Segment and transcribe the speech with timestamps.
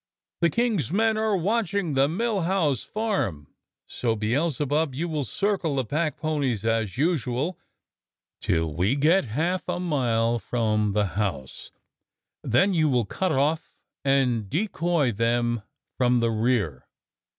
[0.39, 3.53] *'The King's men are watching the Mill House Farm,
[3.85, 7.59] so, Beelzebub, you will circle the packponies as usual
[8.41, 11.69] till we get half a mile from the house,
[12.43, 13.71] then you will cut off
[14.03, 15.61] and decoy them
[15.99, 16.87] from the rear.